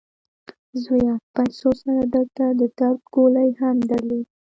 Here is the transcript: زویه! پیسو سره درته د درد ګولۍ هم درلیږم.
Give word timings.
زویه! 0.83 1.13
پیسو 1.35 1.69
سره 1.81 2.01
درته 2.13 2.45
د 2.59 2.61
درد 2.77 3.01
ګولۍ 3.15 3.49
هم 3.61 3.75
درلیږم. 3.89 4.27